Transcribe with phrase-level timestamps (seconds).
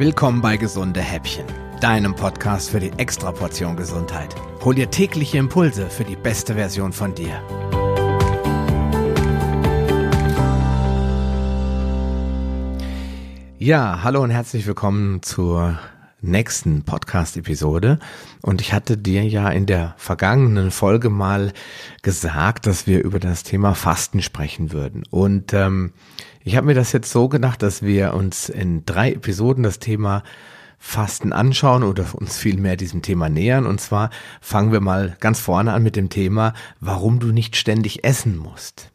[0.00, 1.44] Willkommen bei Gesunde Häppchen,
[1.82, 4.34] deinem Podcast für die Extraportion Gesundheit.
[4.64, 7.34] Hol dir tägliche Impulse für die beste Version von dir.
[13.58, 15.78] Ja, hallo und herzlich willkommen zur
[16.22, 17.98] nächsten Podcast-Episode.
[18.40, 21.52] Und ich hatte dir ja in der vergangenen Folge mal
[22.00, 25.02] gesagt, dass wir über das Thema Fasten sprechen würden.
[25.10, 25.92] Und ähm,
[26.42, 30.22] ich habe mir das jetzt so gedacht, dass wir uns in drei Episoden das Thema
[30.78, 33.66] Fasten anschauen oder uns vielmehr diesem Thema nähern.
[33.66, 34.08] Und zwar
[34.40, 38.90] fangen wir mal ganz vorne an mit dem Thema, warum du nicht ständig essen musst.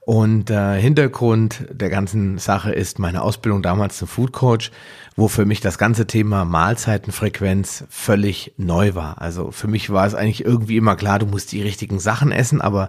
[0.00, 4.70] Und äh, Hintergrund der ganzen Sache ist meine Ausbildung damals zum Food Coach,
[5.16, 9.20] wo für mich das ganze Thema Mahlzeitenfrequenz völlig neu war.
[9.20, 12.60] Also für mich war es eigentlich irgendwie immer klar, du musst die richtigen Sachen essen,
[12.60, 12.88] aber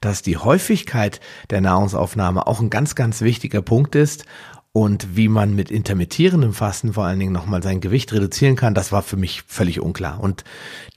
[0.00, 4.24] dass die Häufigkeit der Nahrungsaufnahme auch ein ganz, ganz wichtiger Punkt ist
[4.72, 8.92] und wie man mit intermittierendem Fasten vor allen Dingen nochmal sein Gewicht reduzieren kann, das
[8.92, 10.20] war für mich völlig unklar.
[10.20, 10.44] Und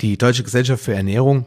[0.02, 1.46] die Deutsche Gesellschaft für Ernährung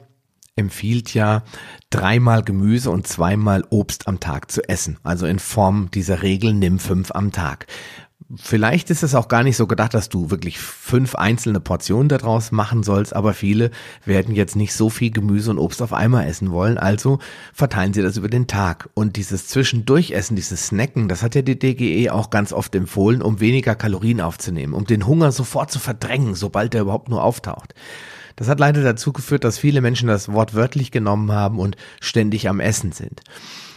[0.56, 1.42] empfiehlt ja,
[1.90, 4.98] dreimal Gemüse und zweimal Obst am Tag zu essen.
[5.02, 7.66] Also in Form dieser Regel nimm fünf am Tag.
[8.36, 12.52] Vielleicht ist es auch gar nicht so gedacht, dass du wirklich fünf einzelne Portionen daraus
[12.52, 13.70] machen sollst, aber viele
[14.06, 17.18] werden jetzt nicht so viel Gemüse und Obst auf einmal essen wollen, also
[17.52, 18.88] verteilen sie das über den Tag.
[18.94, 23.40] Und dieses Zwischendurchessen, dieses Snacken, das hat ja die DGE auch ganz oft empfohlen, um
[23.40, 27.74] weniger Kalorien aufzunehmen, um den Hunger sofort zu verdrängen, sobald er überhaupt nur auftaucht.
[28.36, 32.48] Das hat leider dazu geführt, dass viele Menschen das Wort wörtlich genommen haben und ständig
[32.48, 33.22] am Essen sind.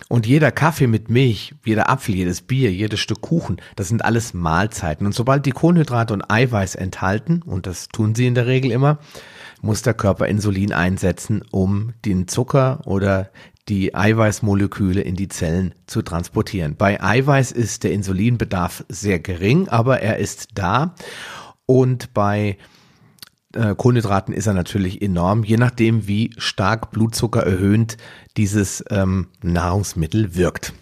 [0.10, 4.34] Und jeder Kaffee mit Milch, jeder Apfel, jedes Bier, jedes Stück Kuchen, das sind alles
[4.34, 5.06] Mahlzeiten.
[5.06, 9.00] Und sobald die Kohlenhydrate und Eiweiß enthalten, und das tun sie in der Regel immer,
[9.62, 13.32] muss der Körper Insulin einsetzen, um den Zucker oder
[13.68, 16.78] die Eiweißmoleküle in die Zellen zu transportieren.
[16.78, 20.96] Bei Eiweiß ist der Insulinbedarf sehr gering, aber er ist da.
[21.66, 22.58] Und bei
[23.58, 27.98] äh, Kohlenhydraten ist er natürlich enorm, je nachdem, wie stark Blutzucker erhöhend
[28.38, 30.73] dieses ähm, Nahrungsmittel wirkt.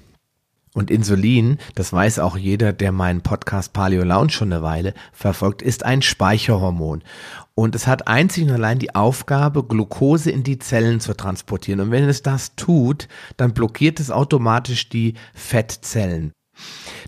[0.74, 5.62] Und Insulin, das weiß auch jeder, der meinen Podcast Paleo Lounge schon eine Weile verfolgt,
[5.62, 7.02] ist ein Speicherhormon.
[7.56, 11.80] Und es hat einzig und allein die Aufgabe, Glucose in die Zellen zu transportieren.
[11.80, 16.34] Und wenn es das tut, dann blockiert es automatisch die Fettzellen.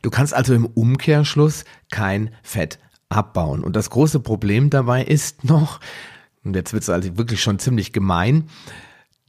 [0.02, 2.80] Du kannst also im Umkehrschluss kein Fett
[3.10, 3.64] abbauen.
[3.64, 5.80] Und das große Problem dabei ist noch,
[6.44, 8.46] und jetzt wird es also wirklich schon ziemlich gemein,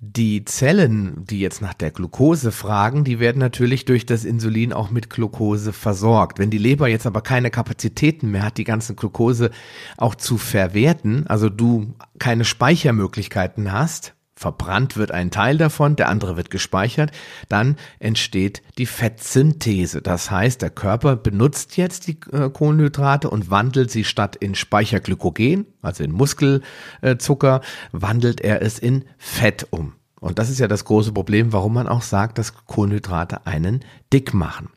[0.00, 4.90] die Zellen, die jetzt nach der Glucose fragen, die werden natürlich durch das Insulin auch
[4.90, 6.38] mit Glucose versorgt.
[6.38, 9.50] Wenn die Leber jetzt aber keine Kapazitäten mehr hat, die ganze Glucose
[9.96, 16.36] auch zu verwerten, also du keine Speichermöglichkeiten hast, verbrannt wird ein Teil davon, der andere
[16.36, 17.10] wird gespeichert,
[17.48, 20.00] dann entsteht die Fettsynthese.
[20.00, 25.66] Das heißt, der Körper benutzt jetzt die äh, Kohlenhydrate und wandelt sie statt in Speicherglykogen,
[25.82, 27.60] also in Muskelzucker,
[27.92, 29.94] wandelt er es in Fett um.
[30.20, 34.34] Und das ist ja das große Problem, warum man auch sagt, dass Kohlenhydrate einen dick
[34.34, 34.70] machen.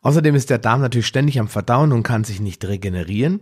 [0.00, 3.40] Außerdem ist der Darm natürlich ständig am Verdauen und kann sich nicht regenerieren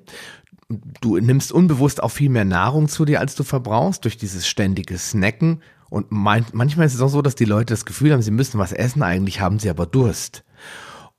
[0.68, 4.98] du nimmst unbewusst auch viel mehr Nahrung zu dir, als du verbrauchst, durch dieses ständige
[4.98, 5.62] Snacken.
[5.88, 8.72] Und manchmal ist es auch so, dass die Leute das Gefühl haben, sie müssen was
[8.72, 10.44] essen, eigentlich haben sie aber Durst.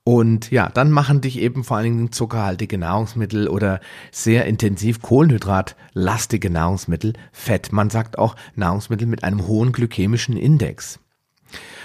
[0.04, 6.48] Und ja, dann machen dich eben vor allen Dingen zuckerhaltige Nahrungsmittel oder sehr intensiv kohlenhydratlastige
[6.48, 7.72] Nahrungsmittel fett.
[7.72, 10.98] Man sagt auch Nahrungsmittel mit einem hohen glykämischen Index.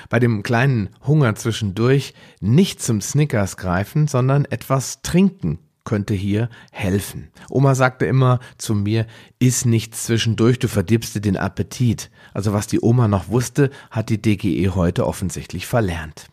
[0.09, 7.29] Bei dem kleinen Hunger zwischendurch nicht zum Snickers greifen, sondern etwas trinken könnte hier helfen.
[7.49, 9.05] Oma sagte immer zu mir,
[9.39, 12.09] iss nichts zwischendurch, du verdirbst dir den Appetit.
[12.33, 16.27] Also was die Oma noch wusste, hat die DGE heute offensichtlich verlernt.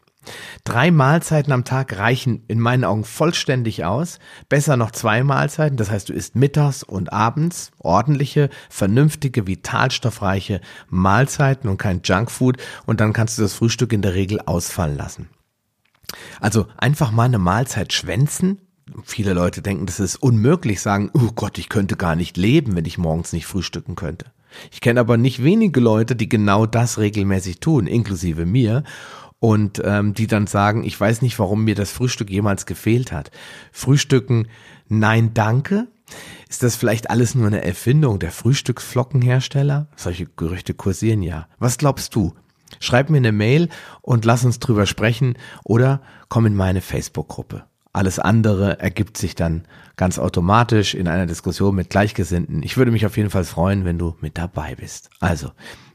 [0.65, 4.19] Drei Mahlzeiten am Tag reichen in meinen Augen vollständig aus.
[4.49, 11.71] Besser noch zwei Mahlzeiten, das heißt, du isst mittags und abends ordentliche, vernünftige, vitalstoffreiche Mahlzeiten
[11.71, 15.31] und kein Junkfood und dann kannst du das Frühstück in der Regel ausfallen lassen.
[16.41, 18.61] Also einfach mal eine Mahlzeit schwänzen,
[19.05, 22.85] Viele Leute denken, das ist unmöglich, sagen, oh Gott, ich könnte gar nicht leben, wenn
[22.85, 24.27] ich morgens nicht frühstücken könnte.
[24.73, 28.83] Ich kenne aber nicht wenige Leute, die genau das regelmäßig tun, inklusive mir,
[29.39, 33.31] und ähm, die dann sagen, ich weiß nicht, warum mir das Frühstück jemals gefehlt hat.
[33.73, 34.49] Frühstücken,
[34.89, 35.89] nein, danke.
[36.49, 39.89] Ist das vielleicht alles nur eine Erfindung der Frühstücksflockenhersteller?
[39.97, 41.49] Solche Gerüchte kursieren ja.
[41.59, 42.35] Was glaubst du?
[42.81, 43.69] Schreib mir eine Mail
[44.03, 45.35] und lass uns drüber sprechen
[45.65, 47.65] oder komm in meine Facebook-Gruppe.
[47.93, 49.65] Alles andere ergibt sich dann
[49.97, 52.63] ganz automatisch in einer Diskussion mit Gleichgesinnten.
[52.63, 55.11] Ich würde mich auf jeden Fall freuen, wenn du mit dabei bist.
[55.19, 55.51] Also,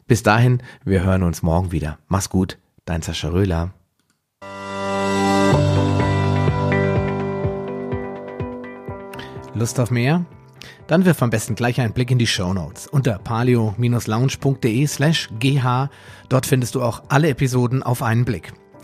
[0.06, 1.98] bis dahin, wir hören uns morgen wieder.
[2.10, 3.74] Mach's gut, dein Sascha Röhler.
[9.54, 10.26] Lust auf mehr?
[10.88, 15.88] Dann wirf am besten gleich einen Blick in die Show Notes unter palio-lounge.de slash gh.
[16.28, 18.52] Dort findest du auch alle Episoden auf einen Blick.